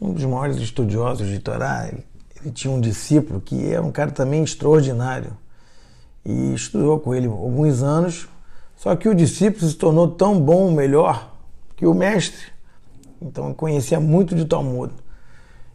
[0.00, 2.04] um dos maiores estudiosos de Torá, ele,
[2.40, 5.36] ele tinha um discípulo que é um cara também extraordinário
[6.24, 8.28] e estudou com ele alguns anos.
[8.76, 11.36] Só que o discípulo se tornou tão bom, melhor,
[11.76, 12.46] que o mestre.
[13.20, 14.92] Então conhecia muito de Talmud.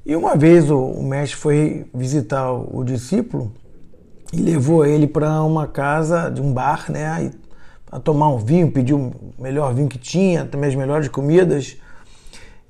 [0.04, 3.52] E uma vez o, o mestre foi visitar o, o discípulo
[4.34, 7.32] e levou ele para uma casa de um bar, né?
[7.86, 11.78] Para tomar um vinho, pediu o melhor vinho que tinha, também as melhores comidas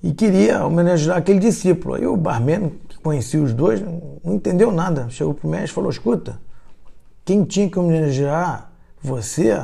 [0.05, 1.95] e queria homenagear aquele discípulo.
[1.95, 5.09] Aí o barman, que conhecia os dois, não entendeu nada.
[5.09, 6.39] Chegou para o mestre e falou: Escuta,
[7.25, 9.59] quem tinha que homenagear você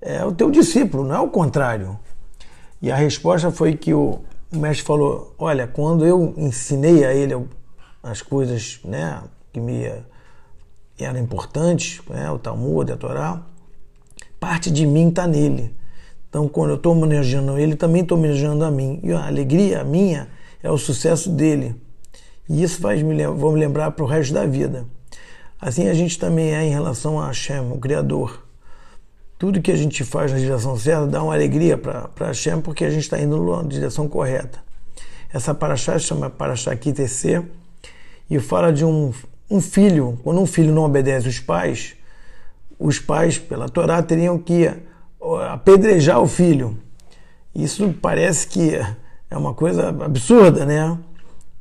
[0.00, 1.98] é o teu discípulo, não é o contrário.
[2.80, 4.20] E a resposta foi que o
[4.52, 7.34] mestre falou: Olha, quando eu ensinei a ele
[8.00, 9.90] as coisas né, que me
[10.96, 13.42] eram importantes, né, o Talmud, a Torá,
[14.38, 15.74] parte de mim está nele.
[16.34, 18.98] Então, quando eu estou homenageando ele, também estou homenageando a mim.
[19.04, 20.26] E a alegria minha
[20.64, 21.76] é o sucesso dele.
[22.48, 24.84] E isso faz me, vou me lembrar para o resto da vida.
[25.60, 28.44] Assim a gente também é em relação a Hashem, o Criador.
[29.38, 32.90] Tudo que a gente faz na direção certa dá uma alegria para Hashem porque a
[32.90, 34.58] gente está indo na direção correta.
[35.32, 37.46] Essa paraxá chama Paraxá Kitec
[38.28, 39.12] e fala de um,
[39.48, 40.18] um filho.
[40.24, 41.94] Quando um filho não obedece os pais,
[42.76, 44.68] os pais, pela Torá, teriam que
[45.52, 46.76] apedrejar o filho.
[47.54, 48.74] Isso parece que
[49.30, 50.98] é uma coisa absurda, né?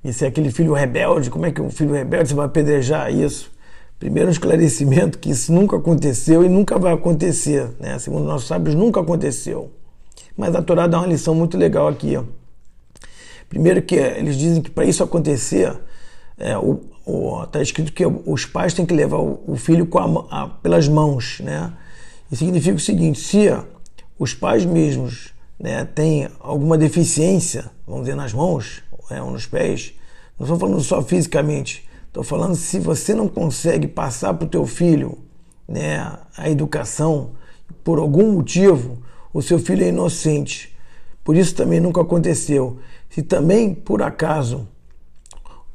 [0.03, 3.13] E se é aquele filho rebelde, como é que um filho rebelde você vai apedrejar
[3.13, 3.51] isso?
[3.99, 7.97] Primeiro, um esclarecimento que isso nunca aconteceu e nunca vai acontecer, né?
[7.99, 9.71] Segundo nossos sábios, nunca aconteceu.
[10.35, 12.19] Mas a Torá dá uma lição muito legal aqui.
[13.47, 15.73] Primeiro que eles dizem que para isso acontecer,
[16.37, 16.81] é, o,
[17.43, 19.87] está escrito que os pais têm que levar o, filho
[20.29, 21.71] a, a, pelas mãos, né?
[22.31, 23.49] E significa o seguinte: se
[24.17, 29.93] os pais mesmos né, têm alguma deficiência, vamos dizer, nas mãos né, ou nos pés,
[30.37, 34.65] não estou falando só fisicamente, estou falando se você não consegue passar para o teu
[34.65, 35.17] filho
[35.67, 37.31] né, a educação
[37.83, 38.97] por algum motivo,
[39.33, 40.75] o seu filho é inocente.
[41.23, 42.79] Por isso também nunca aconteceu.
[43.09, 44.67] Se também, por acaso,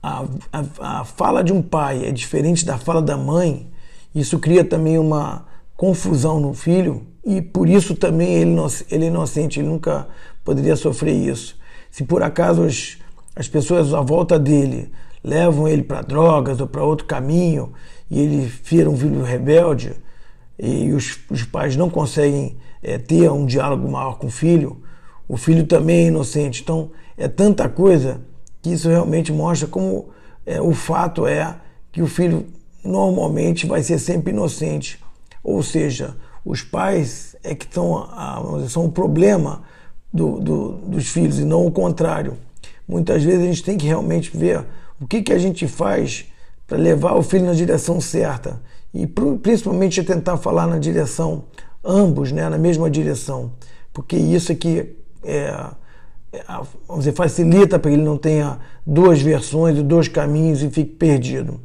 [0.03, 3.71] a, a, a fala de um pai é diferente da fala da mãe,
[4.15, 5.47] isso cria também uma,
[5.79, 8.57] confusão no filho e por isso também ele,
[8.91, 10.09] ele é inocente, ele nunca
[10.45, 11.57] poderia sofrer isso.
[11.89, 12.99] Se por acaso as,
[13.37, 14.91] as pessoas à volta dele
[15.23, 17.73] levam ele para drogas ou para outro caminho
[18.11, 19.93] e ele vira um filho rebelde
[20.59, 24.83] e os, os pais não conseguem é, ter um diálogo maior com o filho,
[25.29, 26.61] o filho também é inocente.
[26.61, 28.21] Então é tanta coisa
[28.61, 30.09] que isso realmente mostra como
[30.45, 31.55] é, o fato é
[31.93, 32.47] que o filho
[32.83, 34.99] normalmente vai ser sempre inocente
[35.49, 38.09] ou seja, os pais é que estão,
[38.69, 39.63] são o problema
[40.13, 42.37] do, do, dos filhos e não o contrário.
[42.87, 44.65] Muitas vezes a gente tem que realmente ver
[45.01, 46.27] o que, que a gente faz
[46.67, 48.61] para levar o filho na direção certa
[48.93, 51.45] e principalmente tentar falar na direção,
[51.85, 53.53] ambos, né, na mesma direção,
[53.93, 55.65] porque isso aqui é,
[56.33, 56.43] é,
[56.87, 60.93] vamos dizer, facilita para que ele não tenha duas versões e dois caminhos e fique
[60.95, 61.61] perdido.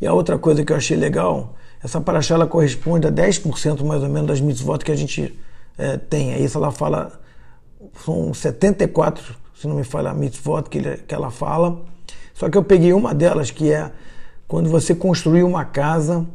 [0.00, 4.02] E a outra coisa que eu achei legal essa paraxá ela corresponde a 10% mais
[4.02, 5.38] ou menos das mitzvot que a gente
[5.76, 6.34] é, tem.
[6.34, 7.20] Aí ela fala,
[8.04, 11.80] são 74, se não me falha, mitzvot que, ele, que ela fala.
[12.34, 13.90] Só que eu peguei uma delas que é
[14.46, 16.26] quando você construir uma casa,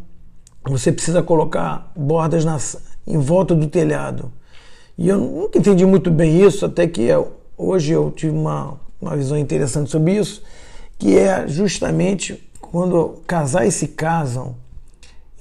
[0.64, 4.32] você precisa colocar bordas nas, em volta do telhado.
[4.98, 9.18] E eu nunca entendi muito bem isso, até que eu, hoje eu tive uma, uma
[9.18, 10.44] visão interessante sobre isso,
[10.98, 14.56] que é justamente quando casais se casam,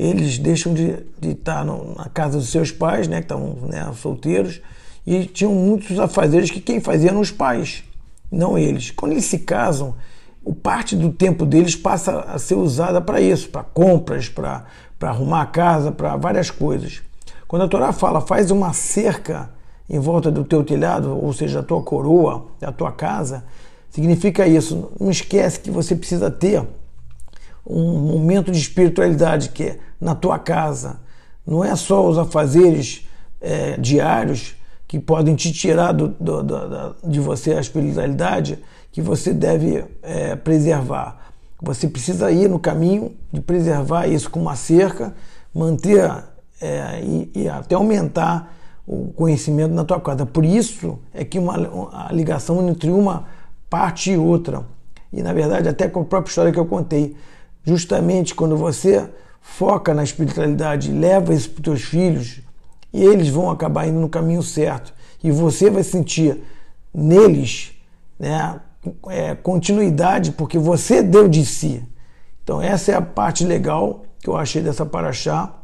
[0.02, 3.90] eles deixam de, de estar no, na casa dos seus pais, né, que estavam né,
[3.94, 4.60] solteiros,
[5.06, 7.84] e tinham muitos afazeres que quem fazia eram os pais,
[8.30, 8.90] não eles.
[8.90, 9.94] Quando eles se casam,
[10.44, 14.66] o parte do tempo deles passa a ser usada para isso, para compras, para
[15.00, 17.00] arrumar a casa, para várias coisas.
[17.46, 19.50] Quando a Torá fala, faz uma cerca
[19.88, 23.44] em volta do teu telhado, ou seja, da tua coroa, da tua casa,
[23.90, 24.90] significa isso.
[24.98, 26.66] Não esquece que você precisa ter
[27.66, 31.00] um momento de espiritualidade que é na tua casa.
[31.46, 33.08] Não é só os afazeres
[33.40, 34.54] é, diários
[34.86, 38.58] que podem te tirar do, do, do, de você a espiritualidade
[38.90, 41.32] que você deve é, preservar.
[41.60, 45.14] Você precisa ir no caminho de preservar isso com uma cerca,
[45.54, 46.12] manter
[46.60, 48.54] é, e, e, até aumentar
[48.86, 50.26] o conhecimento na tua casa.
[50.26, 51.54] Por isso é que uma,
[51.92, 53.24] a ligação entre uma
[53.70, 54.62] parte e outra.
[55.12, 57.16] E na verdade, até com a própria história que eu contei,
[57.64, 59.08] justamente quando você
[59.40, 62.40] foca na espiritualidade, leva isso para os teus filhos,
[62.92, 64.92] e eles vão acabar indo no caminho certo.
[65.22, 66.42] E você vai sentir
[66.92, 67.72] neles
[68.18, 68.60] né,
[69.08, 71.82] é, continuidade porque você deu de si.
[72.44, 75.54] Então essa é a parte legal que eu achei dessa paraxá.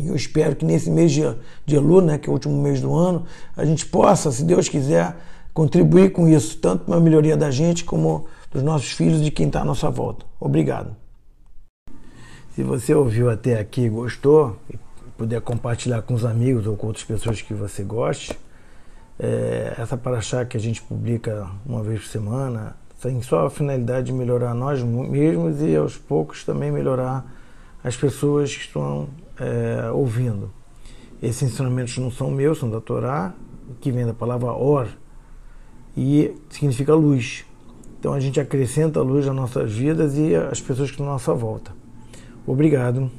[0.00, 1.22] E eu espero que nesse mês de,
[1.64, 3.24] de Elu, né, que é o último mês do ano,
[3.56, 5.16] a gente possa, se Deus quiser,
[5.52, 9.30] contribuir com isso, tanto para a melhoria da gente como dos nossos filhos e de
[9.30, 10.26] quem está à nossa volta.
[10.40, 11.03] Obrigado.
[12.54, 14.78] Se você ouviu até aqui e gostou, e
[15.18, 18.38] puder compartilhar com os amigos ou com outras pessoas que você goste,
[19.18, 24.06] é, essa paraxá que a gente publica uma vez por semana tem só a finalidade
[24.06, 27.26] de melhorar nós mesmos e aos poucos também melhorar
[27.82, 30.48] as pessoas que estão é, ouvindo.
[31.20, 33.34] Esses ensinamentos não são meus, são da Torá,
[33.80, 34.86] que vem da palavra or,
[35.96, 37.44] e significa luz.
[37.98, 41.14] Então a gente acrescenta a luz às nossas vidas e às pessoas que estão à
[41.14, 41.82] nossa volta.
[42.46, 43.10] Obrigado.